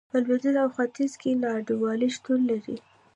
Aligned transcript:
په 0.11 0.17
لوېدیځ 0.25 0.55
او 0.63 0.69
ختیځ 0.75 1.13
کې 1.21 1.31
نا 1.41 1.49
انډولي 1.57 2.09
شتون 2.15 2.39
لري. 2.51 2.77